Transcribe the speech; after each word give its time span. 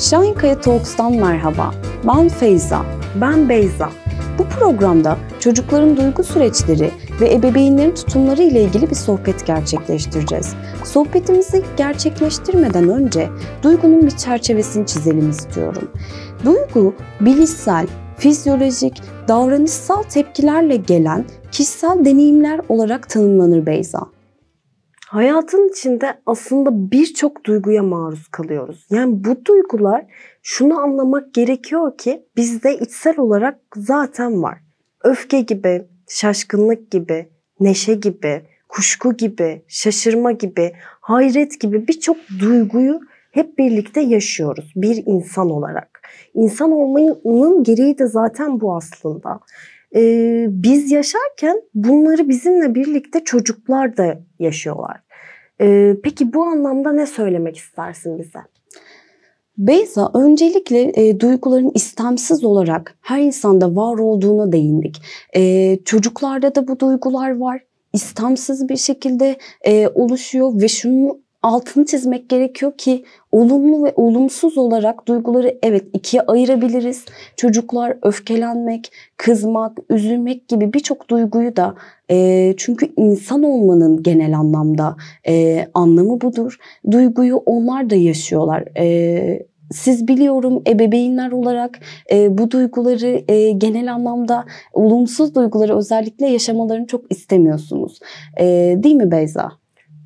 Şahinkaya 0.00 0.60
Talks'tan 0.60 1.16
merhaba. 1.16 1.74
Ben 2.06 2.28
Feyza. 2.28 2.82
Ben 3.20 3.48
Beyza. 3.48 3.90
Bu 4.38 4.44
programda 4.44 5.16
çocukların 5.40 5.96
duygu 5.96 6.24
süreçleri 6.24 6.90
ve 7.20 7.32
ebeveynlerin 7.34 7.94
tutumları 7.94 8.42
ile 8.42 8.62
ilgili 8.62 8.90
bir 8.90 8.94
sohbet 8.94 9.46
gerçekleştireceğiz. 9.46 10.54
Sohbetimizi 10.84 11.62
gerçekleştirmeden 11.76 12.88
önce 12.88 13.28
duygunun 13.62 14.06
bir 14.06 14.10
çerçevesini 14.10 14.86
çizelim 14.86 15.30
istiyorum. 15.30 15.90
Duygu, 16.44 16.94
bilişsel, 17.20 17.86
fizyolojik, 18.18 19.02
davranışsal 19.28 20.02
tepkilerle 20.02 20.76
gelen 20.76 21.24
kişisel 21.52 22.04
deneyimler 22.04 22.60
olarak 22.68 23.08
tanımlanır 23.08 23.66
Beyza. 23.66 24.06
Hayatın 25.10 25.68
içinde 25.68 26.14
aslında 26.26 26.90
birçok 26.90 27.44
duyguya 27.44 27.82
maruz 27.82 28.28
kalıyoruz. 28.28 28.86
Yani 28.90 29.24
bu 29.24 29.44
duygular 29.44 30.06
şunu 30.42 30.78
anlamak 30.80 31.34
gerekiyor 31.34 31.98
ki 31.98 32.26
bizde 32.36 32.78
içsel 32.78 33.18
olarak 33.18 33.58
zaten 33.76 34.42
var. 34.42 34.58
Öfke 35.04 35.40
gibi, 35.40 35.86
şaşkınlık 36.08 36.90
gibi, 36.90 37.28
neşe 37.60 37.94
gibi, 37.94 38.42
kuşku 38.68 39.16
gibi, 39.16 39.62
şaşırma 39.68 40.32
gibi, 40.32 40.72
hayret 41.00 41.60
gibi 41.60 41.88
birçok 41.88 42.16
duyguyu 42.40 43.00
hep 43.30 43.58
birlikte 43.58 44.00
yaşıyoruz 44.00 44.72
bir 44.76 45.02
insan 45.06 45.50
olarak. 45.50 46.00
İnsan 46.34 46.72
olmanın 46.72 47.64
gereği 47.64 47.98
de 47.98 48.06
zaten 48.06 48.60
bu 48.60 48.76
aslında. 48.76 49.40
Ee, 49.96 50.46
biz 50.48 50.90
yaşarken 50.90 51.62
bunları 51.74 52.28
bizimle 52.28 52.74
birlikte 52.74 53.24
çocuklar 53.24 53.96
da 53.96 54.18
yaşıyorlar. 54.38 55.00
Ee, 55.60 55.96
peki 56.02 56.32
bu 56.32 56.42
anlamda 56.42 56.92
ne 56.92 57.06
söylemek 57.06 57.56
istersin 57.56 58.18
bize? 58.18 58.38
Beyza, 59.58 60.10
öncelikle 60.14 60.92
e, 60.94 61.20
duyguların 61.20 61.70
istemsiz 61.74 62.44
olarak 62.44 62.98
her 63.00 63.20
insanda 63.20 63.76
var 63.76 63.98
olduğuna 63.98 64.52
değindik. 64.52 65.02
E, 65.36 65.76
çocuklarda 65.84 66.54
da 66.54 66.68
bu 66.68 66.80
duygular 66.80 67.36
var. 67.36 67.64
İstemsiz 67.92 68.68
bir 68.68 68.76
şekilde 68.76 69.36
e, 69.66 69.88
oluşuyor 69.88 70.62
ve 70.62 70.68
şunu 70.68 71.20
altını 71.42 71.84
çizmek 71.84 72.28
gerekiyor 72.28 72.72
ki 72.78 73.04
olumlu 73.32 73.84
ve 73.84 73.92
olumsuz 73.96 74.58
olarak 74.58 75.08
duyguları 75.08 75.58
evet 75.62 75.84
ikiye 75.92 76.22
ayırabiliriz. 76.22 77.04
Çocuklar 77.36 77.96
öfkelenmek, 78.02 78.92
kızmak, 79.16 79.78
üzülmek 79.90 80.48
gibi 80.48 80.72
birçok 80.72 81.08
duyguyu 81.10 81.56
da 81.56 81.74
e, 82.10 82.54
çünkü 82.56 82.92
insan 82.96 83.42
olmanın 83.42 84.02
genel 84.02 84.38
anlamda 84.38 84.96
e, 85.28 85.66
anlamı 85.74 86.20
budur. 86.20 86.58
Duyguyu 86.90 87.36
onlar 87.36 87.90
da 87.90 87.94
yaşıyorlar. 87.94 88.64
E, 88.78 89.50
siz 89.72 90.08
biliyorum 90.08 90.62
ebeveynler 90.66 91.32
olarak 91.32 91.80
e, 92.12 92.38
bu 92.38 92.50
duyguları 92.50 93.22
e, 93.28 93.50
genel 93.50 93.94
anlamda 93.94 94.44
olumsuz 94.72 95.34
duyguları 95.34 95.76
özellikle 95.76 96.26
yaşamalarını 96.26 96.86
çok 96.86 97.12
istemiyorsunuz. 97.12 97.98
E, 98.40 98.44
değil 98.82 98.94
mi 98.94 99.10
Beyza? 99.10 99.59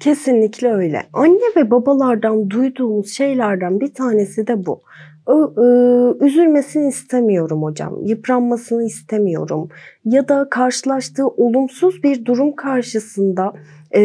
Kesinlikle 0.04 0.72
öyle. 0.72 1.02
Anne 1.12 1.56
ve 1.56 1.70
babalardan 1.70 2.50
duyduğumuz 2.50 3.12
şeylerden 3.12 3.80
bir 3.80 3.94
tanesi 3.94 4.46
de 4.46 4.66
bu. 4.66 4.82
Ö, 5.26 6.26
üzülmesini 6.26 6.88
istemiyorum 6.88 7.62
hocam, 7.62 8.04
yıpranmasını 8.04 8.84
istemiyorum 8.84 9.68
ya 10.04 10.28
da 10.28 10.46
karşılaştığı 10.50 11.28
olumsuz 11.28 12.02
bir 12.02 12.24
durum 12.24 12.56
karşısında 12.56 13.52
e, 13.94 14.00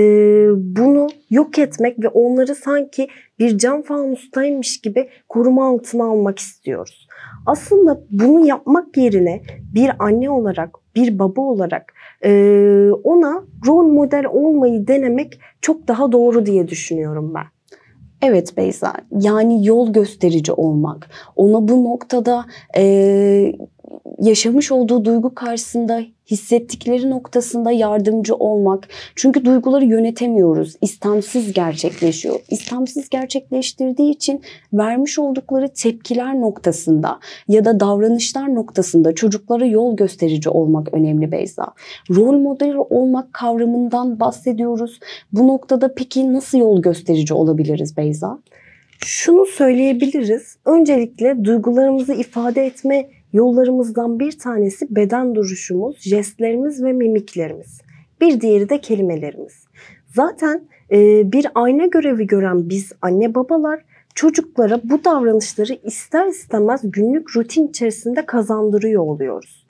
bunu 0.55 1.07
yok 1.29 1.59
etmek 1.59 2.03
ve 2.03 2.07
onları 2.07 2.55
sanki 2.55 3.07
bir 3.39 3.57
cam 3.57 3.81
fanustaymış 3.81 4.81
gibi 4.81 5.09
koruma 5.29 5.69
altına 5.69 6.03
almak 6.03 6.39
istiyoruz. 6.39 7.07
Aslında 7.45 8.01
bunu 8.11 8.45
yapmak 8.45 8.97
yerine 8.97 9.41
bir 9.73 9.91
anne 9.99 10.29
olarak, 10.29 10.69
bir 10.95 11.19
baba 11.19 11.41
olarak 11.41 11.93
e, 12.23 12.31
ona 13.03 13.43
rol 13.67 13.87
model 13.87 14.25
olmayı 14.25 14.87
denemek 14.87 15.39
çok 15.61 15.87
daha 15.87 16.11
doğru 16.11 16.45
diye 16.45 16.67
düşünüyorum 16.67 17.33
ben. 17.35 17.45
Evet 18.21 18.57
Beyza, 18.57 18.93
yani 19.11 19.67
yol 19.67 19.93
gösterici 19.93 20.51
olmak, 20.51 21.09
ona 21.35 21.67
bu 21.67 21.83
noktada 21.83 22.45
e, 22.77 23.53
yaşamış 24.19 24.71
olduğu 24.71 25.05
duygu 25.05 25.35
karşısında 25.35 26.01
hissettikleri 26.31 27.09
noktasında 27.09 27.71
yardımcı 27.71 28.35
olmak. 28.35 28.87
Çünkü 29.15 29.45
duyguları 29.45 29.85
yönetemiyoruz. 29.85 30.75
İstemsiz 30.81 31.53
gerçekleşiyor. 31.53 32.39
İstemsiz 32.49 33.09
gerçekleştirdiği 33.09 34.11
için 34.11 34.41
vermiş 34.73 35.19
oldukları 35.19 35.69
tepkiler 35.73 36.41
noktasında 36.41 37.19
ya 37.47 37.65
da 37.65 37.79
davranışlar 37.79 38.55
noktasında 38.55 39.15
çocuklara 39.15 39.65
yol 39.65 39.95
gösterici 39.95 40.49
olmak 40.49 40.93
önemli 40.93 41.31
Beyza. 41.31 41.67
Rol 42.09 42.39
model 42.39 42.75
olmak 42.75 43.33
kavramından 43.33 44.19
bahsediyoruz. 44.19 44.99
Bu 45.31 45.47
noktada 45.47 45.93
peki 45.95 46.33
nasıl 46.33 46.57
yol 46.57 46.81
gösterici 46.81 47.33
olabiliriz 47.33 47.97
Beyza? 47.97 48.39
Şunu 49.05 49.45
söyleyebiliriz. 49.45 50.57
Öncelikle 50.65 51.45
duygularımızı 51.45 52.13
ifade 52.13 52.65
etme 52.65 53.09
Yollarımızdan 53.33 54.19
bir 54.19 54.39
tanesi 54.39 54.95
beden 54.95 55.35
duruşumuz, 55.35 55.97
jestlerimiz 55.99 56.83
ve 56.83 56.93
mimiklerimiz. 56.93 57.81
Bir 58.21 58.41
diğeri 58.41 58.69
de 58.69 58.81
kelimelerimiz. 58.81 59.65
Zaten 60.07 60.63
e, 60.91 61.31
bir 61.31 61.47
ayna 61.55 61.85
görevi 61.85 62.27
gören 62.27 62.69
biz 62.69 62.91
anne 63.01 63.35
babalar 63.35 63.79
çocuklara 64.15 64.81
bu 64.83 65.03
davranışları 65.05 65.73
ister 65.83 66.27
istemez 66.27 66.81
günlük 66.83 67.35
rutin 67.35 67.67
içerisinde 67.67 68.25
kazandırıyor 68.25 69.03
oluyoruz. 69.03 69.65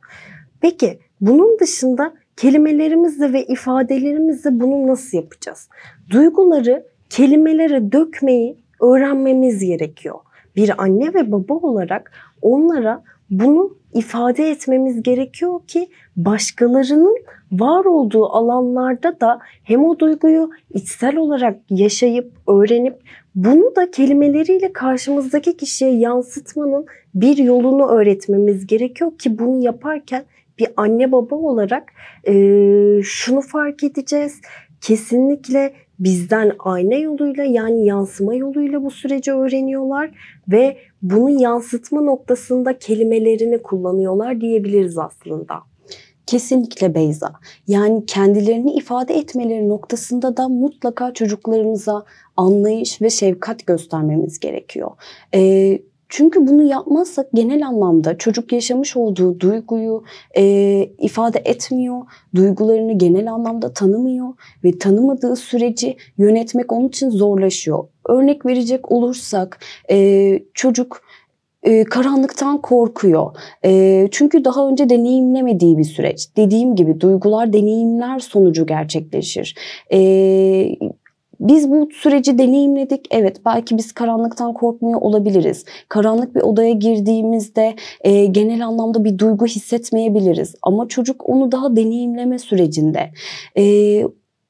Peki 0.61 0.99
bunun 1.21 1.59
dışında 1.59 2.13
kelimelerimizle 2.37 3.33
ve 3.33 3.45
ifadelerimizle 3.45 4.59
bunu 4.59 4.87
nasıl 4.87 5.17
yapacağız? 5.17 5.69
Duyguları 6.09 6.85
kelimelere 7.09 7.91
dökmeyi 7.91 8.57
öğrenmemiz 8.81 9.65
gerekiyor. 9.65 10.19
Bir 10.59 10.83
anne 10.83 11.13
ve 11.13 11.31
baba 11.31 11.53
olarak 11.53 12.11
onlara 12.41 13.03
bunu 13.29 13.77
ifade 13.93 14.49
etmemiz 14.49 15.03
gerekiyor 15.03 15.59
ki 15.67 15.89
başkalarının 16.15 17.17
var 17.51 17.85
olduğu 17.85 18.25
alanlarda 18.25 19.19
da 19.19 19.39
hem 19.63 19.83
o 19.85 19.99
duyguyu 19.99 20.49
içsel 20.73 21.17
olarak 21.17 21.59
yaşayıp 21.69 22.31
öğrenip 22.47 22.95
bunu 23.35 23.75
da 23.75 23.91
kelimeleriyle 23.91 24.73
karşımızdaki 24.73 25.57
kişiye 25.57 25.91
yansıtmanın 25.91 26.85
bir 27.15 27.37
yolunu 27.37 27.87
öğretmemiz 27.87 28.67
gerekiyor 28.67 29.17
ki 29.17 29.39
bunu 29.39 29.63
yaparken 29.63 30.23
bir 30.57 30.67
anne 30.77 31.11
baba 31.11 31.35
olarak 31.35 31.83
e, 32.27 32.33
şunu 33.03 33.41
fark 33.41 33.83
edeceğiz. 33.83 34.41
Kesinlikle 34.81 35.73
bizden 35.99 36.51
ayna 36.59 36.95
yoluyla 36.95 37.43
yani 37.43 37.85
yansıma 37.85 38.35
yoluyla 38.35 38.83
bu 38.83 38.91
süreci 38.91 39.33
öğreniyorlar 39.33 40.11
ve 40.47 40.77
bunu 41.01 41.41
yansıtma 41.41 42.01
noktasında 42.01 42.79
kelimelerini 42.79 43.61
kullanıyorlar 43.61 44.41
diyebiliriz 44.41 44.97
aslında. 44.97 45.55
Kesinlikle 46.25 46.95
Beyza. 46.95 47.33
Yani 47.67 48.05
kendilerini 48.05 48.73
ifade 48.73 49.13
etmeleri 49.13 49.69
noktasında 49.69 50.37
da 50.37 50.49
mutlaka 50.49 51.13
çocuklarımıza 51.13 52.05
anlayış 52.37 53.01
ve 53.01 53.09
şefkat 53.09 53.65
göstermemiz 53.65 54.39
gerekiyor. 54.39 54.91
Ee, 55.33 55.79
çünkü 56.09 56.47
bunu 56.47 56.63
yapmazsak 56.63 57.27
genel 57.33 57.67
anlamda 57.67 58.17
çocuk 58.17 58.51
yaşamış 58.51 58.97
olduğu 58.97 59.39
duyguyu 59.39 60.03
e, 60.37 60.43
ifade 60.99 61.41
etmiyor, 61.45 62.01
duygularını 62.35 62.97
genel 62.97 63.33
anlamda 63.33 63.73
tanımıyor 63.73 64.27
ve 64.63 64.77
tanımadığı 64.77 65.35
süreci 65.35 65.97
yönetmek 66.17 66.71
onun 66.71 66.87
için 66.87 67.09
zorlaşıyor. 67.09 67.87
Örnek 68.09 68.45
verecek 68.45 68.91
olursak 68.91 69.59
e, 69.91 70.39
çocuk 70.53 71.01
e, 71.63 71.83
karanlıktan 71.83 72.61
korkuyor. 72.61 73.35
E, 73.65 74.07
çünkü 74.11 74.45
daha 74.45 74.69
önce 74.69 74.89
deneyimlemediği 74.89 75.77
bir 75.77 75.83
süreç. 75.83 76.27
Dediğim 76.37 76.75
gibi 76.75 77.01
duygular 77.01 77.53
deneyimler 77.53 78.19
sonucu 78.19 78.65
gerçekleşir. 78.65 79.55
E, 79.93 79.99
biz 81.39 81.69
bu 81.69 81.89
süreci 81.93 82.37
deneyimledik. 82.37 83.07
Evet 83.11 83.41
belki 83.45 83.77
biz 83.77 83.91
karanlıktan 83.91 84.53
korkmuyor 84.53 85.01
olabiliriz. 85.01 85.65
Karanlık 85.89 86.35
bir 86.35 86.41
odaya 86.41 86.71
girdiğimizde 86.71 87.75
e, 88.01 88.25
genel 88.25 88.67
anlamda 88.67 89.03
bir 89.03 89.17
duygu 89.17 89.45
hissetmeyebiliriz. 89.45 90.55
Ama 90.61 90.87
çocuk 90.87 91.29
onu 91.29 91.51
daha 91.51 91.75
deneyimleme 91.75 92.39
sürecinde. 92.39 93.11
E, 93.57 94.03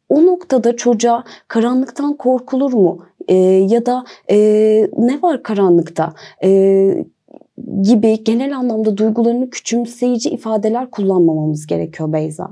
o 0.09 0.25
noktada 0.25 0.75
çocuğa 0.75 1.23
karanlıktan 1.47 2.17
korkulur 2.17 2.73
mu? 2.73 3.05
E, 3.27 3.35
ya 3.69 3.85
da 3.85 4.03
e, 4.31 4.37
ne 4.97 5.21
var 5.21 5.43
karanlıkta? 5.43 6.13
E, 6.43 7.05
gibi 7.81 8.23
genel 8.23 8.57
anlamda 8.57 8.97
duygularını 8.97 9.49
küçümseyici 9.49 10.29
ifadeler 10.29 10.91
kullanmamamız 10.91 11.67
gerekiyor 11.67 12.13
Beyza. 12.13 12.47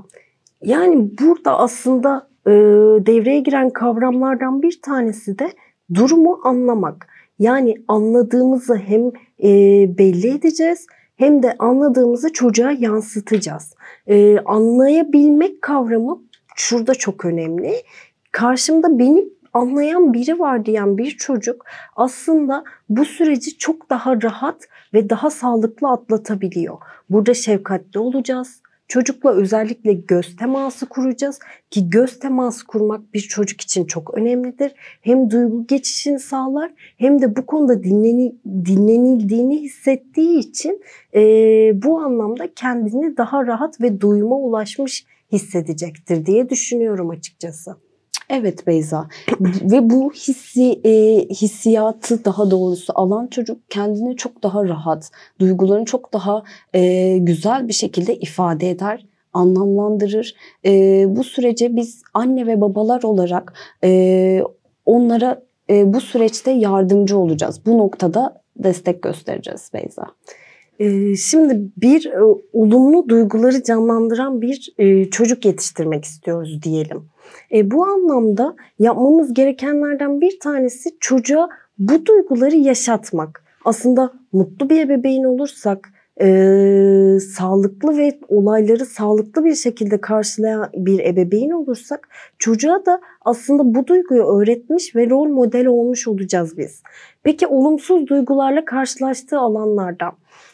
Yani 0.64 1.10
burada 1.20 1.58
aslında 1.58 2.27
e, 2.48 2.52
devreye 3.06 3.40
giren 3.40 3.70
kavramlardan 3.70 4.62
bir 4.62 4.80
tanesi 4.82 5.38
de 5.38 5.52
durumu 5.94 6.40
anlamak. 6.44 7.06
Yani 7.38 7.76
anladığımızı 7.88 8.76
hem 8.76 9.06
e, 9.42 9.50
belli 9.98 10.30
edeceğiz 10.30 10.86
hem 11.16 11.42
de 11.42 11.56
anladığımızı 11.58 12.32
çocuğa 12.32 12.72
yansıtacağız. 12.72 13.74
E, 14.06 14.38
anlayabilmek 14.38 15.62
kavramı 15.62 16.22
şurada 16.56 16.94
çok 16.94 17.24
önemli. 17.24 17.74
Karşımda 18.32 18.98
beni 18.98 19.28
anlayan 19.52 20.12
biri 20.12 20.38
var 20.38 20.66
diyen 20.66 20.98
bir 20.98 21.10
çocuk 21.10 21.64
aslında 21.96 22.64
bu 22.88 23.04
süreci 23.04 23.58
çok 23.58 23.90
daha 23.90 24.22
rahat 24.22 24.68
ve 24.94 25.10
daha 25.10 25.30
sağlıklı 25.30 25.88
atlatabiliyor. 25.88 26.78
Burada 27.10 27.34
şefkatli 27.34 28.00
olacağız. 28.00 28.62
Çocukla 28.88 29.30
özellikle 29.30 29.92
göz 29.92 30.36
teması 30.36 30.86
kuracağız 30.88 31.38
ki 31.70 31.90
göz 31.90 32.18
teması 32.18 32.66
kurmak 32.66 33.14
bir 33.14 33.20
çocuk 33.20 33.60
için 33.60 33.84
çok 33.84 34.14
önemlidir. 34.14 34.72
Hem 35.00 35.30
duygu 35.30 35.66
geçişini 35.66 36.18
sağlar 36.18 36.72
hem 36.96 37.22
de 37.22 37.36
bu 37.36 37.46
konuda 37.46 37.82
dinleni, 37.82 38.36
dinlenildiğini 38.46 39.60
hissettiği 39.62 40.38
için 40.38 40.82
e, 41.14 41.20
bu 41.82 42.00
anlamda 42.00 42.54
kendini 42.54 43.16
daha 43.16 43.46
rahat 43.46 43.80
ve 43.80 44.00
duyuma 44.00 44.36
ulaşmış 44.36 45.06
hissedecektir 45.32 46.26
diye 46.26 46.50
düşünüyorum 46.50 47.10
açıkçası. 47.10 47.87
Evet 48.30 48.66
Beyza 48.66 49.08
ve 49.40 49.90
bu 49.90 50.12
hissi 50.12 50.80
e, 50.84 51.24
hissiyatı 51.28 52.24
daha 52.24 52.50
doğrusu 52.50 52.92
alan 52.96 53.26
çocuk 53.26 53.70
kendini 53.70 54.16
çok 54.16 54.42
daha 54.42 54.64
rahat, 54.64 55.10
duygularını 55.40 55.84
çok 55.84 56.12
daha 56.12 56.42
e, 56.74 57.18
güzel 57.18 57.68
bir 57.68 57.72
şekilde 57.72 58.16
ifade 58.16 58.70
eder, 58.70 59.06
anlamlandırır. 59.32 60.34
E, 60.64 61.04
bu 61.08 61.24
sürece 61.24 61.76
biz 61.76 62.02
anne 62.14 62.46
ve 62.46 62.60
babalar 62.60 63.02
olarak 63.02 63.54
e, 63.84 64.42
onlara 64.86 65.42
e, 65.70 65.94
bu 65.94 66.00
süreçte 66.00 66.50
yardımcı 66.50 67.18
olacağız. 67.18 67.66
Bu 67.66 67.78
noktada 67.78 68.42
destek 68.56 69.02
göstereceğiz 69.02 69.70
Beyza. 69.74 70.06
Şimdi 71.16 71.70
bir 71.76 72.06
e, 72.06 72.22
olumlu 72.52 73.08
duyguları 73.08 73.62
canlandıran 73.62 74.40
bir 74.40 74.74
e, 74.78 75.10
çocuk 75.10 75.44
yetiştirmek 75.44 76.04
istiyoruz 76.04 76.62
diyelim. 76.62 77.02
E, 77.52 77.70
bu 77.70 77.84
anlamda 77.84 78.56
yapmamız 78.78 79.34
gerekenlerden 79.34 80.20
bir 80.20 80.40
tanesi 80.40 80.90
çocuğa 81.00 81.48
bu 81.78 82.06
duyguları 82.06 82.56
yaşatmak. 82.56 83.44
Aslında 83.64 84.12
mutlu 84.32 84.70
bir 84.70 84.80
ebeveyn 84.80 85.24
olursak, 85.24 85.92
sağlıklı 87.20 87.98
ve 87.98 88.18
olayları 88.28 88.86
sağlıklı 88.86 89.44
bir 89.44 89.54
şekilde 89.54 90.00
karşılayan 90.00 90.70
bir 90.74 90.98
ebeveyn 90.98 91.50
olursak 91.50 92.08
çocuğa 92.38 92.86
da 92.86 93.00
aslında 93.24 93.74
bu 93.74 93.86
duyguyu 93.86 94.22
öğretmiş 94.22 94.96
ve 94.96 95.10
rol 95.10 95.28
model 95.28 95.66
olmuş 95.66 96.08
olacağız 96.08 96.58
biz. 96.58 96.82
Peki 97.22 97.46
olumsuz 97.46 98.06
duygularla 98.06 98.64
karşılaştığı 98.64 99.38
alanlarda 99.38 100.12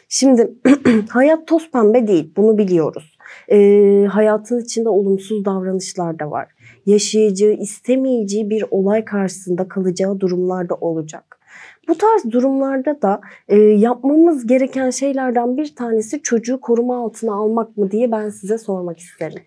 Şimdi 0.09 0.53
hayat 1.09 1.47
toz 1.47 1.71
pembe 1.71 2.07
değil 2.07 2.33
bunu 2.37 2.57
biliyoruz. 2.57 3.17
Ee, 3.51 4.05
hayatın 4.09 4.61
içinde 4.61 4.89
olumsuz 4.89 5.45
davranışlar 5.45 6.19
da 6.19 6.31
var. 6.31 6.47
Yaşayacağı, 6.85 7.51
istemeyeceği 7.51 8.49
bir 8.49 8.65
olay 8.71 9.05
karşısında 9.05 9.67
kalacağı 9.67 10.19
durumlar 10.19 10.69
da 10.69 10.75
olacak. 10.75 11.39
Bu 11.87 11.97
tarz 11.97 12.31
durumlarda 12.31 13.01
da 13.01 13.21
e, 13.47 13.57
yapmamız 13.59 14.47
gereken 14.47 14.89
şeylerden 14.89 15.57
bir 15.57 15.75
tanesi 15.75 16.21
çocuğu 16.21 16.61
koruma 16.61 17.03
altına 17.03 17.33
almak 17.33 17.77
mı 17.77 17.91
diye 17.91 18.11
ben 18.11 18.29
size 18.29 18.57
sormak 18.57 18.99
isterim. 18.99 19.41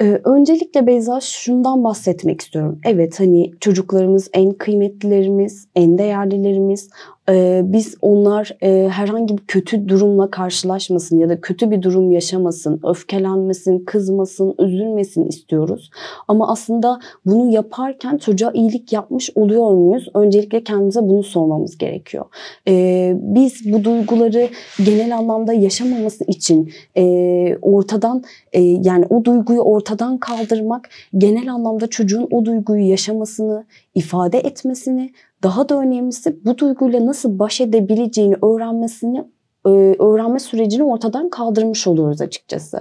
Ee, 0.00 0.20
öncelikle 0.24 0.86
Beyza 0.86 1.20
şundan 1.20 1.84
bahsetmek 1.84 2.40
istiyorum. 2.40 2.80
Evet 2.84 3.20
hani 3.20 3.52
çocuklarımız 3.60 4.30
en 4.32 4.52
kıymetlilerimiz, 4.52 5.68
en 5.74 5.98
değerlilerimiz. 5.98 6.90
Ee, 7.28 7.62
biz 7.64 7.94
onlar 8.02 8.56
e, 8.62 8.88
herhangi 8.88 9.38
bir 9.38 9.42
kötü 9.42 9.88
durumla 9.88 10.30
karşılaşmasın 10.30 11.18
ya 11.18 11.28
da 11.28 11.40
kötü 11.40 11.70
bir 11.70 11.82
durum 11.82 12.10
yaşamasın, 12.10 12.80
öfkelenmesin, 12.84 13.84
kızmasın, 13.84 14.54
üzülmesin 14.58 15.24
istiyoruz. 15.24 15.90
Ama 16.28 16.52
aslında 16.52 17.00
bunu 17.26 17.52
yaparken 17.52 18.18
çocuğa 18.18 18.50
iyilik 18.52 18.92
yapmış 18.92 19.30
oluyor 19.34 19.70
muyuz? 19.70 20.08
Öncelikle 20.14 20.64
kendimize 20.64 21.00
bunu 21.02 21.22
sormamız 21.22 21.78
gerekiyor. 21.78 22.24
Ee, 22.68 23.12
biz 23.16 23.72
bu 23.72 23.84
duyguları 23.84 24.48
genel 24.84 25.16
anlamda 25.16 25.52
yaşamaması 25.52 26.24
için 26.24 26.72
e, 26.96 27.56
ortadan 27.62 28.22
e, 28.52 28.60
yani 28.62 29.06
o 29.10 29.24
duyguyu 29.24 29.60
ortadan 29.60 30.18
kaldırmak 30.18 30.88
genel 31.18 31.52
anlamda 31.52 31.86
çocuğun 31.86 32.28
o 32.30 32.44
duyguyu 32.44 32.88
yaşamasını, 32.90 33.64
ifade 33.94 34.38
etmesini 34.38 35.12
daha 35.42 35.68
da 35.68 35.78
önemlisi 35.78 36.44
bu 36.44 36.58
duyguyla 36.58 37.06
nasıl 37.06 37.38
baş 37.38 37.60
edebileceğini 37.60 38.36
öğrenmesini 38.42 39.24
e, 39.66 39.70
öğrenme 39.98 40.38
sürecini 40.38 40.84
ortadan 40.84 41.30
kaldırmış 41.30 41.86
oluyoruz 41.86 42.20
açıkçası. 42.20 42.80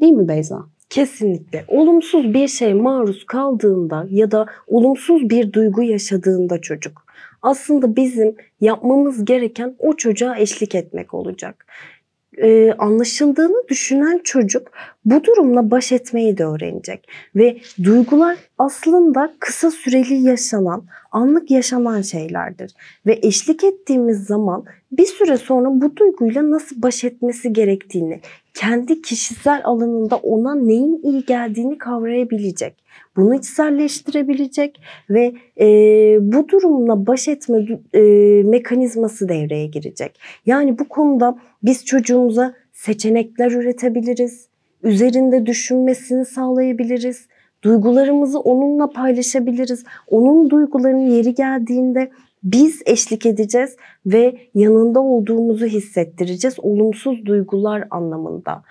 Değil 0.00 0.12
mi 0.12 0.28
Beyza? 0.28 0.64
Kesinlikle. 0.90 1.64
Olumsuz 1.68 2.34
bir 2.34 2.48
şey 2.48 2.74
maruz 2.74 3.26
kaldığında 3.26 4.06
ya 4.10 4.30
da 4.30 4.46
olumsuz 4.66 5.30
bir 5.30 5.52
duygu 5.52 5.82
yaşadığında 5.82 6.60
çocuk 6.60 7.10
aslında 7.42 7.96
bizim 7.96 8.36
yapmamız 8.60 9.24
gereken 9.24 9.76
o 9.78 9.96
çocuğa 9.96 10.36
eşlik 10.36 10.74
etmek 10.74 11.14
olacak 11.14 11.66
e, 12.38 12.72
anlaşıldığını 12.72 13.68
düşünen 13.68 14.20
çocuk 14.24 14.72
bu 15.04 15.24
durumla 15.24 15.70
baş 15.70 15.92
etmeyi 15.92 16.38
de 16.38 16.44
öğrenecek. 16.44 17.08
Ve 17.36 17.58
duygular 17.84 18.36
aslında 18.58 19.34
kısa 19.38 19.70
süreli 19.70 20.14
yaşanan, 20.14 20.84
anlık 21.12 21.50
yaşanan 21.50 22.02
şeylerdir. 22.02 22.72
Ve 23.06 23.18
eşlik 23.22 23.64
ettiğimiz 23.64 24.24
zaman 24.24 24.64
bir 24.92 25.06
süre 25.06 25.36
sonra 25.36 25.68
bu 25.70 25.96
duyguyla 25.96 26.50
nasıl 26.50 26.82
baş 26.82 27.04
etmesi 27.04 27.52
gerektiğini, 27.52 28.20
kendi 28.60 29.02
kişisel 29.02 29.60
alanında 29.64 30.16
ona 30.16 30.54
neyin 30.54 31.00
iyi 31.02 31.24
geldiğini 31.24 31.78
kavrayabilecek. 31.78 32.74
Bunu 33.16 33.34
içselleştirebilecek 33.34 34.80
ve 35.10 35.34
e, 35.60 35.66
bu 36.20 36.48
durumla 36.48 37.06
baş 37.06 37.28
etme 37.28 37.66
e, 37.94 38.00
mekanizması 38.42 39.28
devreye 39.28 39.66
girecek. 39.66 40.20
Yani 40.46 40.78
bu 40.78 40.88
konuda 40.88 41.38
biz 41.62 41.84
çocuğumuza 41.84 42.54
seçenekler 42.72 43.50
üretebiliriz, 43.50 44.48
üzerinde 44.82 45.46
düşünmesini 45.46 46.24
sağlayabiliriz, 46.24 47.26
duygularımızı 47.62 48.40
onunla 48.40 48.90
paylaşabiliriz. 48.90 49.84
Onun 50.08 50.50
duygularının 50.50 51.10
yeri 51.10 51.34
geldiğinde 51.34 52.10
biz 52.42 52.82
eşlik 52.86 53.26
edeceğiz 53.26 53.76
ve 54.06 54.38
yanında 54.54 55.00
olduğumuzu 55.00 55.66
hissettireceğiz 55.66 56.54
olumsuz 56.58 57.26
duygular 57.26 57.84
anlamında. 57.90 58.62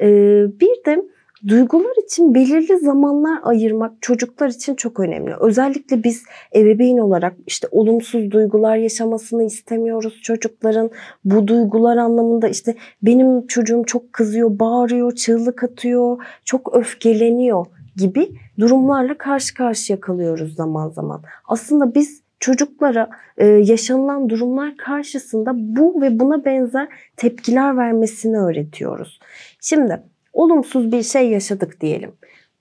Ee, 0.00 0.44
bir 0.60 0.84
de 0.86 1.02
Duygular 1.46 2.04
için 2.04 2.34
belirli 2.34 2.78
zamanlar 2.78 3.38
ayırmak 3.42 3.92
çocuklar 4.00 4.48
için 4.48 4.74
çok 4.74 5.00
önemli. 5.00 5.34
Özellikle 5.40 6.04
biz 6.04 6.22
ebeveyn 6.54 6.98
olarak 6.98 7.34
işte 7.46 7.68
olumsuz 7.70 8.30
duygular 8.30 8.76
yaşamasını 8.76 9.44
istemiyoruz 9.44 10.20
çocukların. 10.22 10.90
Bu 11.24 11.48
duygular 11.48 11.96
anlamında 11.96 12.48
işte 12.48 12.74
benim 13.02 13.46
çocuğum 13.46 13.82
çok 13.86 14.12
kızıyor, 14.12 14.58
bağırıyor, 14.58 15.14
çığlık 15.14 15.64
atıyor, 15.64 16.24
çok 16.44 16.76
öfkeleniyor 16.76 17.66
gibi 17.96 18.28
durumlarla 18.60 19.18
karşı 19.18 19.54
karşıya 19.54 20.00
kalıyoruz 20.00 20.54
zaman 20.54 20.88
zaman. 20.88 21.22
Aslında 21.48 21.94
biz 21.94 22.22
çocuklara 22.40 23.10
e, 23.36 23.46
yaşanılan 23.46 24.28
durumlar 24.28 24.76
karşısında 24.76 25.52
bu 25.54 26.02
ve 26.02 26.20
buna 26.20 26.44
benzer 26.44 26.88
tepkiler 27.16 27.76
vermesini 27.76 28.38
öğretiyoruz. 28.38 29.20
Şimdi 29.60 30.02
olumsuz 30.32 30.92
bir 30.92 31.02
şey 31.02 31.30
yaşadık 31.30 31.80
diyelim. 31.80 32.12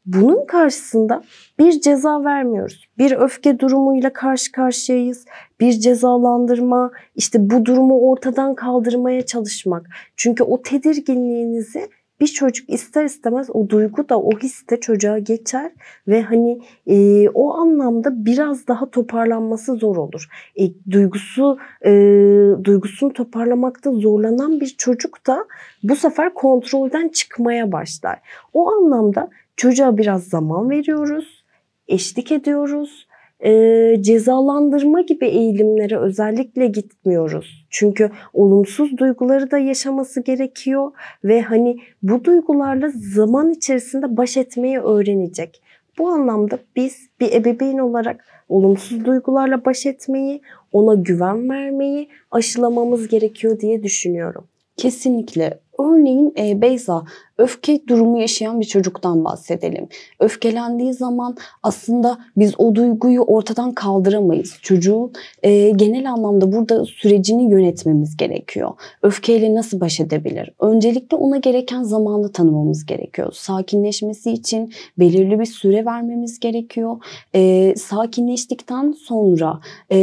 Bunun 0.05 0.45
karşısında 0.45 1.23
bir 1.59 1.81
ceza 1.81 2.23
vermiyoruz. 2.23 2.89
Bir 2.97 3.11
öfke 3.11 3.59
durumuyla 3.59 4.13
karşı 4.13 4.51
karşıyayız. 4.51 5.25
Bir 5.59 5.71
cezalandırma, 5.71 6.91
işte 7.15 7.49
bu 7.49 7.65
durumu 7.65 8.09
ortadan 8.09 8.55
kaldırmaya 8.55 9.25
çalışmak. 9.25 9.85
Çünkü 10.15 10.43
o 10.43 10.61
tedirginliğinizi 10.61 11.89
bir 12.19 12.27
çocuk 12.27 12.69
ister 12.69 13.03
istemez 13.03 13.49
o 13.53 13.69
duygu 13.69 14.09
da 14.09 14.19
o 14.19 14.39
his 14.39 14.69
de 14.69 14.79
çocuğa 14.79 15.19
geçer 15.19 15.71
ve 16.07 16.21
hani 16.21 16.61
e, 16.87 17.29
o 17.29 17.53
anlamda 17.53 18.25
biraz 18.25 18.67
daha 18.67 18.91
toparlanması 18.91 19.75
zor 19.75 19.95
olur. 19.95 20.27
E, 20.59 20.63
duygusu 20.91 21.57
e, 21.85 21.91
duygusunu 22.63 23.13
toparlamakta 23.13 23.91
zorlanan 23.91 24.59
bir 24.59 24.75
çocuk 24.77 25.27
da 25.27 25.45
bu 25.83 25.95
sefer 25.95 26.33
kontrolden 26.33 27.09
çıkmaya 27.09 27.71
başlar. 27.71 28.19
O 28.53 28.71
anlamda 28.71 29.29
çocuğa 29.55 29.97
biraz 29.97 30.23
zaman 30.23 30.69
veriyoruz, 30.69 31.43
eşlik 31.87 32.31
ediyoruz 32.31 33.06
e, 33.45 33.51
cezalandırma 34.01 35.01
gibi 35.01 35.25
eğilimlere 35.25 35.97
özellikle 35.99 36.67
gitmiyoruz. 36.67 37.67
Çünkü 37.69 38.11
olumsuz 38.33 38.97
duyguları 38.97 39.51
da 39.51 39.57
yaşaması 39.57 40.23
gerekiyor 40.23 40.91
ve 41.23 41.41
hani 41.41 41.77
bu 42.03 42.23
duygularla 42.23 42.89
zaman 43.13 43.51
içerisinde 43.51 44.17
baş 44.17 44.37
etmeyi 44.37 44.79
öğrenecek. 44.79 45.61
Bu 45.97 46.09
anlamda 46.09 46.59
biz 46.75 47.09
bir 47.19 47.33
ebeveyn 47.33 47.77
olarak 47.77 48.25
olumsuz 48.49 49.05
duygularla 49.05 49.65
baş 49.65 49.85
etmeyi, 49.85 50.41
ona 50.71 50.93
güven 50.95 51.49
vermeyi 51.49 52.09
aşılamamız 52.31 53.07
gerekiyor 53.07 53.59
diye 53.59 53.83
düşünüyorum. 53.83 54.47
Kesinlikle. 54.77 55.59
Örneğin 55.79 56.33
e, 56.37 56.61
Beyza 56.61 57.05
öfke 57.37 57.81
durumu 57.87 58.19
yaşayan 58.19 58.59
bir 58.59 58.65
çocuktan 58.65 59.25
bahsedelim. 59.25 59.87
Öfkelendiği 60.19 60.93
zaman 60.93 61.37
aslında 61.63 62.17
biz 62.37 62.53
o 62.57 62.75
duyguyu 62.75 63.21
ortadan 63.21 63.71
kaldıramayız. 63.71 64.57
Çocuğun 64.61 65.11
e, 65.43 65.69
genel 65.69 66.11
anlamda 66.11 66.51
burada 66.51 66.85
sürecini 66.85 67.51
yönetmemiz 67.51 68.17
gerekiyor. 68.17 68.71
Öfkeyle 69.01 69.55
nasıl 69.55 69.79
baş 69.79 69.99
edebilir? 69.99 70.49
Öncelikle 70.59 71.17
ona 71.17 71.37
gereken 71.37 71.83
zamanı 71.83 72.31
tanımamız 72.31 72.85
gerekiyor. 72.85 73.31
Sakinleşmesi 73.33 74.31
için 74.31 74.73
belirli 74.99 75.39
bir 75.39 75.45
süre 75.45 75.85
vermemiz 75.85 76.39
gerekiyor. 76.39 76.97
E, 77.35 77.73
sakinleştikten 77.77 78.91
sonra 78.91 79.59
e, 79.91 79.97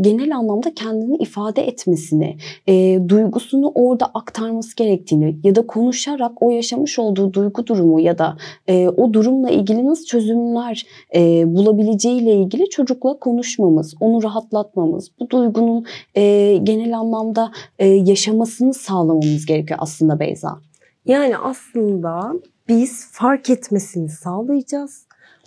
genel 0.00 0.36
anlamda 0.36 0.74
kendini 0.74 1.16
ifade 1.16 1.68
etmesini, 1.68 2.36
e, 2.66 2.98
duygusunu 3.08 3.72
orada 3.74 4.06
aktarması 4.06 4.76
gerektiğini 4.76 5.15
ya 5.44 5.54
da 5.54 5.66
konuşarak 5.66 6.42
o 6.42 6.50
yaşamış 6.50 6.98
olduğu 6.98 7.32
duygu 7.32 7.66
durumu 7.66 8.00
ya 8.00 8.18
da 8.18 8.36
e, 8.66 8.88
o 8.88 9.12
durumla 9.12 9.50
ilgili 9.50 9.86
nasıl 9.86 10.04
çözümler 10.04 10.86
e, 11.14 11.44
bulabileceğiyle 11.54 12.34
ilgili 12.34 12.70
çocukla 12.70 13.18
konuşmamız, 13.18 13.94
onu 14.00 14.22
rahatlatmamız, 14.22 15.10
bu 15.20 15.30
duygunun 15.30 15.86
e, 16.14 16.56
genel 16.62 16.98
anlamda 16.98 17.52
e, 17.78 17.86
yaşamasını 17.86 18.74
sağlamamız 18.74 19.46
gerekiyor 19.46 19.78
aslında 19.82 20.20
Beyza. 20.20 20.58
Yani 21.06 21.36
aslında 21.36 22.32
biz 22.68 23.12
fark 23.12 23.50
etmesini 23.50 24.08
sağlayacağız. 24.08 25.06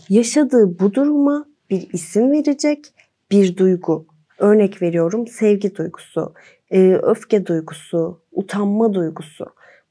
Yaşadığı 0.10 0.80
bu 0.80 0.94
duruma 0.94 1.46
bir 1.70 1.90
isim 1.94 2.32
verecek, 2.32 2.94
bir 3.32 3.58
duygu. 3.58 4.06
Örnek 4.38 4.82
veriyorum 4.82 5.28
sevgi 5.28 5.76
duygusu, 5.76 6.34
e, 6.72 6.94
öfke 6.94 7.46
duygusu, 7.46 8.22
utanma 8.32 8.94
duygusu. 8.94 9.46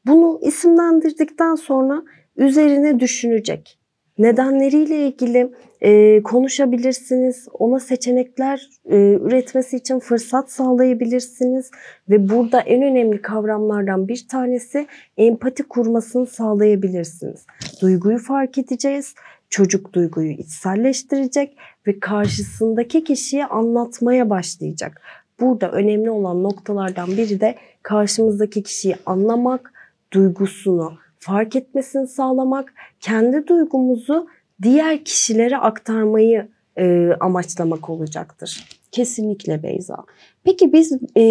Bunu 0.07 0.41
isimlendirdikten 0.43 1.55
sonra 1.55 2.03
üzerine 2.37 3.01
düşünecek. 3.01 3.79
Nedenleriyle 4.19 5.07
ilgili 5.07 5.53
e, 5.81 6.23
konuşabilirsiniz. 6.23 7.49
Ona 7.53 7.81
seçenekler 7.81 8.69
e, 8.91 8.97
üretmesi 8.97 9.77
için 9.77 9.99
fırsat 9.99 10.51
sağlayabilirsiniz. 10.51 11.71
Ve 12.09 12.29
burada 12.29 12.61
en 12.61 12.83
önemli 12.83 13.23
kavramlardan 13.23 14.09
bir 14.09 14.29
tanesi 14.29 14.87
empati 15.17 15.63
kurmasını 15.63 16.27
sağlayabilirsiniz. 16.27 17.47
Duyguyu 17.83 18.19
fark 18.19 18.59
edeceğiz. 18.59 19.15
Çocuk 19.51 19.93
duyguyu 19.93 20.31
içselleştirecek 20.31 21.57
ve 21.87 22.01
karşısındaki 22.01 23.05
kişiye 23.05 23.47
anlatmaya 23.47 24.31
başlayacak. 24.31 25.03
Burada 25.41 25.71
önemli 25.71 26.11
olan 26.11 26.43
noktalardan 26.43 27.09
biri 27.09 27.41
de 27.41 27.55
karşımızdaki 27.83 28.63
kişiyi 28.63 28.97
anlamak, 29.07 29.73
duygusunu 30.13 30.93
fark 31.19 31.57
etmesini 31.57 32.07
sağlamak, 32.07 32.75
kendi 33.01 33.47
duygumuzu 33.47 34.27
diğer 34.63 35.05
kişilere 35.05 35.57
aktarmayı 35.57 36.49
e, 36.79 37.11
amaçlamak 37.21 37.91
olacaktır. 37.91 38.79
Kesinlikle 38.93 39.63
Beyza. 39.63 39.97
Peki 40.45 40.73
biz 40.73 40.93
e, 41.17 41.23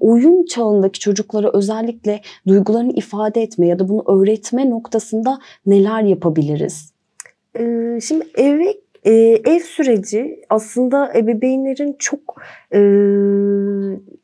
oyun 0.00 0.46
çağındaki 0.46 1.00
çocuklara 1.00 1.50
özellikle 1.52 2.20
duygularını 2.46 2.92
ifade 2.92 3.42
etme 3.42 3.66
ya 3.66 3.78
da 3.78 3.88
bunu 3.88 4.04
öğretme 4.06 4.70
noktasında 4.70 5.38
neler 5.66 6.02
yapabiliriz? 6.02 6.92
E, 7.58 7.62
şimdi 8.00 8.26
eve 8.34 8.83
e, 9.04 9.12
ev 9.44 9.60
süreci 9.60 10.40
aslında 10.50 11.12
ebeveynlerin 11.14 11.96
çok 11.98 12.42
e, 12.72 12.78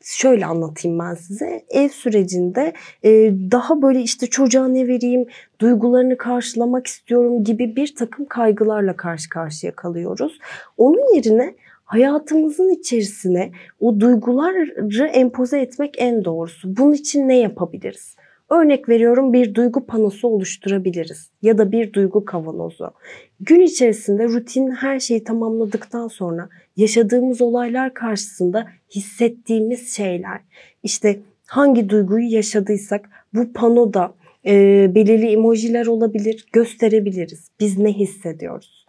şöyle 0.03 0.45
anlatayım 0.45 0.99
ben 0.99 1.13
size. 1.13 1.65
Ev 1.69 1.89
sürecinde 1.89 2.73
e, 3.03 3.09
daha 3.51 3.81
böyle 3.81 4.01
işte 4.01 4.27
çocuğa 4.27 4.67
ne 4.67 4.87
vereyim, 4.87 5.25
duygularını 5.59 6.17
karşılamak 6.17 6.87
istiyorum 6.87 7.43
gibi 7.43 7.75
bir 7.75 7.95
takım 7.95 8.25
kaygılarla 8.25 8.95
karşı 8.97 9.29
karşıya 9.29 9.75
kalıyoruz. 9.75 10.39
Onun 10.77 11.15
yerine 11.15 11.55
hayatımızın 11.83 12.69
içerisine 12.69 13.51
o 13.79 13.99
duyguları 13.99 15.07
empoze 15.13 15.61
etmek 15.61 15.95
en 15.97 16.25
doğrusu. 16.25 16.77
Bunun 16.77 16.93
için 16.93 17.27
ne 17.27 17.37
yapabiliriz? 17.37 18.15
Örnek 18.51 18.89
veriyorum 18.89 19.33
bir 19.33 19.55
duygu 19.55 19.85
panosu 19.85 20.27
oluşturabiliriz 20.27 21.31
ya 21.41 21.57
da 21.57 21.71
bir 21.71 21.93
duygu 21.93 22.25
kavanozu. 22.25 22.91
Gün 23.39 23.59
içerisinde 23.59 24.23
rutin 24.23 24.71
her 24.71 24.99
şeyi 24.99 25.23
tamamladıktan 25.23 26.07
sonra 26.07 26.49
yaşadığımız 26.77 27.41
olaylar 27.41 27.93
karşısında 27.93 28.67
hissettiğimiz 28.95 29.95
şeyler, 29.95 30.41
işte 30.83 31.19
hangi 31.45 31.89
duyguyu 31.89 32.31
yaşadıysak 32.31 33.09
bu 33.33 33.53
panoda 33.53 34.13
e, 34.45 34.87
belirli 34.95 35.27
emojiler 35.27 35.85
olabilir, 35.85 36.45
gösterebiliriz. 36.53 37.49
Biz 37.59 37.77
ne 37.77 37.93
hissediyoruz? 37.93 38.80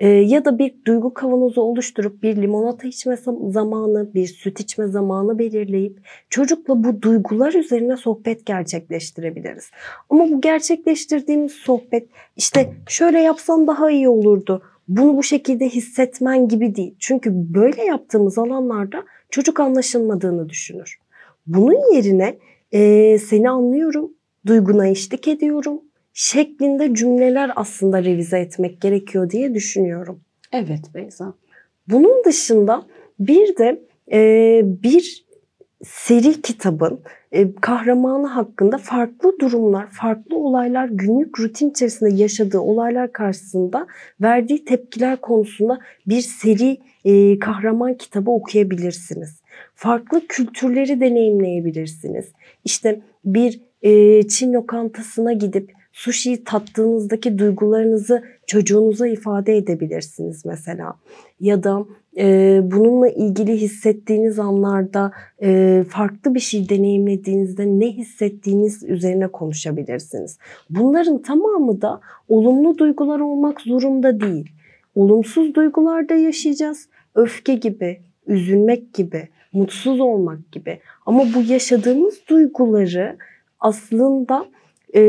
E, 0.00 0.08
ya 0.08 0.44
da 0.44 0.58
bir 0.58 0.74
duygu 0.86 1.14
kavanozu 1.14 1.60
oluşturup 1.60 2.22
bir 2.22 2.36
limonata 2.36 2.88
içme 2.88 3.16
zamanı, 3.48 4.14
bir 4.14 4.26
süt 4.26 4.60
içme 4.60 4.86
zamanı 4.86 5.38
belirleyip 5.38 6.00
çocukla 6.30 6.84
bu 6.84 7.02
duygular 7.02 7.52
üzerine 7.52 7.96
sohbet 7.96 8.46
gerçekleştirebiliriz. 8.46 9.70
Ama 10.10 10.30
bu 10.30 10.40
gerçekleştirdiğimiz 10.40 11.52
sohbet 11.52 12.08
işte 12.36 12.74
şöyle 12.88 13.20
yapsan 13.20 13.66
daha 13.66 13.90
iyi 13.90 14.08
olurdu. 14.08 14.62
Bunu 14.88 15.16
bu 15.16 15.22
şekilde 15.22 15.68
hissetmen 15.68 16.48
gibi 16.48 16.74
değil. 16.74 16.94
Çünkü 16.98 17.30
böyle 17.34 17.84
yaptığımız 17.84 18.38
alanlarda 18.38 19.04
çocuk 19.30 19.60
anlaşılmadığını 19.60 20.48
düşünür. 20.48 20.98
Bunun 21.46 21.94
yerine 21.94 22.38
e, 22.72 23.18
seni 23.18 23.50
anlıyorum, 23.50 24.12
duyguna 24.46 24.86
eşlik 24.86 25.28
ediyorum, 25.28 25.80
şeklinde 26.12 26.94
cümleler 26.94 27.50
aslında 27.56 28.04
revize 28.04 28.38
etmek 28.38 28.80
gerekiyor 28.80 29.30
diye 29.30 29.54
düşünüyorum. 29.54 30.20
Evet 30.52 30.80
Beyza. 30.94 31.34
Bunun 31.88 32.24
dışında 32.24 32.86
bir 33.18 33.56
de 33.56 33.82
e, 34.12 34.60
bir 34.64 35.26
seri 35.84 36.42
kitabın 36.42 37.00
e, 37.32 37.54
kahramanı 37.54 38.26
hakkında 38.26 38.78
farklı 38.78 39.38
durumlar, 39.40 39.90
farklı 39.90 40.36
olaylar, 40.36 40.88
günlük 40.88 41.40
rutin 41.40 41.70
içerisinde 41.70 42.10
yaşadığı 42.22 42.58
olaylar 42.58 43.12
karşısında 43.12 43.86
verdiği 44.20 44.64
tepkiler 44.64 45.20
konusunda 45.20 45.78
bir 46.06 46.20
seri 46.20 46.78
e, 47.04 47.38
kahraman 47.38 47.94
kitabı 47.94 48.30
okuyabilirsiniz. 48.30 49.40
Farklı 49.74 50.26
kültürleri 50.26 51.00
deneyimleyebilirsiniz. 51.00 52.32
İşte 52.64 53.00
bir 53.24 53.60
e, 53.82 54.22
Çin 54.28 54.52
lokantasına 54.52 55.32
gidip 55.32 55.72
sushi'yi 56.00 56.44
tattığınızdaki 56.44 57.38
duygularınızı 57.38 58.22
çocuğunuza 58.46 59.06
ifade 59.06 59.56
edebilirsiniz 59.56 60.44
mesela. 60.44 60.94
Ya 61.40 61.62
da 61.62 61.84
e, 62.16 62.60
bununla 62.64 63.08
ilgili 63.08 63.56
hissettiğiniz 63.56 64.38
anlarda 64.38 65.12
e, 65.42 65.82
farklı 65.88 66.34
bir 66.34 66.40
şey 66.40 66.68
deneyimlediğinizde 66.68 67.66
ne 67.66 67.86
hissettiğiniz 67.86 68.84
üzerine 68.84 69.28
konuşabilirsiniz. 69.28 70.38
Bunların 70.70 71.22
tamamı 71.22 71.82
da 71.82 72.00
olumlu 72.28 72.78
duygular 72.78 73.20
olmak 73.20 73.60
zorunda 73.60 74.20
değil. 74.20 74.50
Olumsuz 74.94 75.54
duygular 75.54 76.08
da 76.08 76.14
yaşayacağız. 76.14 76.88
Öfke 77.14 77.54
gibi, 77.54 78.00
üzülmek 78.26 78.94
gibi, 78.94 79.28
mutsuz 79.52 80.00
olmak 80.00 80.52
gibi. 80.52 80.80
Ama 81.06 81.24
bu 81.34 81.52
yaşadığımız 81.52 82.20
duyguları 82.28 83.16
aslında 83.60 84.46
e, 84.94 85.02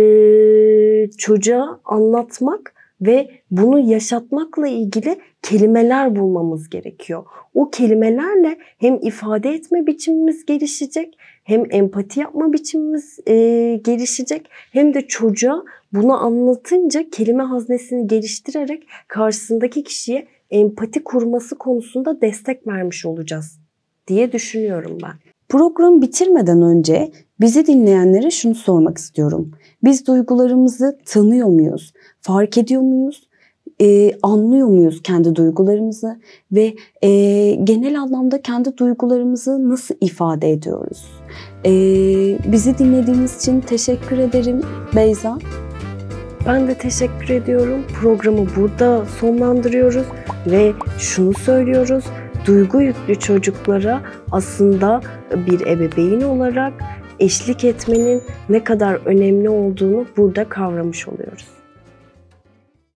çocuğa 1.18 1.80
anlatmak 1.86 2.74
ve 3.02 3.30
bunu 3.52 3.80
yaşatmakla 3.80 4.68
ilgili 4.68 5.18
kelimeler 5.42 6.16
bulmamız 6.16 6.70
gerekiyor. 6.70 7.24
O 7.54 7.70
kelimelerle 7.70 8.58
hem 8.78 9.00
ifade 9.02 9.50
etme 9.50 9.88
biçimimiz 9.88 10.46
gelişecek, 10.46 11.18
hem 11.44 11.64
empati 11.70 12.20
yapma 12.20 12.54
biçimimiz 12.54 13.20
e, 13.28 13.36
gelişecek, 13.86 14.50
hem 14.72 14.94
de 14.94 15.02
çocuğa 15.02 15.64
bunu 15.94 16.14
anlatınca 16.14 17.10
kelime 17.10 17.44
haznesini 17.44 18.08
geliştirerek 18.08 18.88
karşısındaki 19.08 19.84
kişiye 19.84 20.28
empati 20.52 21.04
kurması 21.04 21.58
konusunda 21.58 22.22
destek 22.22 22.68
vermiş 22.68 23.06
olacağız 23.06 23.60
diye 24.08 24.32
düşünüyorum 24.32 24.98
ben. 25.04 25.14
Programı 25.50 26.02
bitirmeden 26.02 26.62
önce 26.62 27.12
bizi 27.40 27.66
dinleyenlere 27.68 28.32
şunu 28.32 28.56
sormak 28.56 28.98
istiyorum. 28.98 29.52
Biz 29.84 30.08
duygularımızı 30.08 30.98
tanıyor 31.06 31.48
muyuz? 31.48 31.94
Fark 32.22 32.58
ediyor 32.58 32.82
muyuz? 32.82 33.28
Ee, 33.82 34.12
anlıyor 34.24 34.68
muyuz 34.68 35.02
kendi 35.04 35.36
duygularımızı 35.36 36.20
ve 36.52 36.76
e, 37.02 37.10
genel 37.64 38.02
anlamda 38.02 38.42
kendi 38.42 38.78
duygularımızı 38.78 39.70
nasıl 39.70 39.96
ifade 40.02 40.52
ediyoruz? 40.52 41.06
Ee, 41.66 41.72
bizi 42.52 42.78
dinlediğiniz 42.78 43.38
için 43.38 43.62
teşekkür 43.62 44.18
ederim 44.18 44.62
Beyza. 44.96 45.38
Ben 46.48 46.68
de 46.68 46.74
teşekkür 46.74 47.30
ediyorum. 47.30 47.84
Programı 48.02 48.46
burada 48.58 49.06
sonlandırıyoruz. 49.06 50.06
ve 50.48 50.74
şunu 50.98 51.34
söylüyoruz. 51.34 52.06
Duygu 52.46 52.82
yüklü 52.82 53.20
çocuklara 53.20 54.02
aslında 54.32 55.02
bir 55.48 55.68
ebeveyn 55.68 56.22
olarak 56.22 56.74
eşlik 57.22 57.64
etmenin 57.64 58.24
ne 58.50 58.64
kadar 58.64 58.96
önemli 59.06 59.50
olduğunu 59.50 60.06
burada 60.18 60.50
kavramış 60.50 61.08
oluyoruz. 61.08 61.61